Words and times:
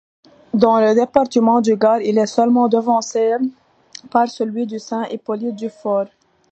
Dans 0.55 0.79
le 0.79 0.95
département 0.95 1.61
du 1.61 1.75
Gard, 1.77 2.01
il 2.01 2.17
est 2.17 2.25
seulement 2.25 2.67
devancé 2.67 3.33
d' 3.39 3.51
par 4.09 4.27
celui 4.27 4.65
de 4.65 4.79
Saint-Hippolyte-du-Fort. 4.79 6.07